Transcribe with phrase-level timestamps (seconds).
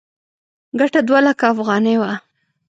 [0.79, 2.11] ګټه دوه لکه افغانۍ وه.